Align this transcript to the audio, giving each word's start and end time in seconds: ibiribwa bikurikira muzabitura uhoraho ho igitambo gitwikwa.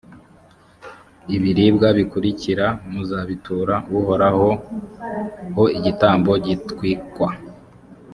ibiribwa 1.35 1.87
bikurikira 1.97 2.65
muzabitura 2.91 3.75
uhoraho 3.99 4.47
ho 5.55 5.63
igitambo 5.77 6.31
gitwikwa. 6.45 7.29